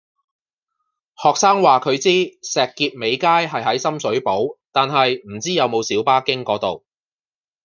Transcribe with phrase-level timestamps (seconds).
[1.15, 6.83] 學生話佢知石硤尾街係喺深水埗，但係唔知有冇小巴經嗰度